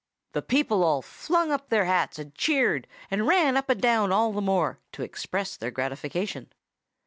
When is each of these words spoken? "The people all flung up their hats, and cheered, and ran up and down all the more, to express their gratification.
"The 0.31 0.41
people 0.41 0.83
all 0.83 1.03
flung 1.03 1.51
up 1.51 1.69
their 1.69 1.85
hats, 1.85 2.17
and 2.17 2.33
cheered, 2.33 2.87
and 3.11 3.27
ran 3.27 3.55
up 3.55 3.69
and 3.69 3.79
down 3.79 4.11
all 4.11 4.31
the 4.33 4.41
more, 4.41 4.79
to 4.93 5.03
express 5.03 5.55
their 5.55 5.69
gratification. 5.69 6.51